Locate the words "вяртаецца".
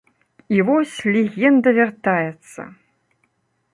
1.81-2.61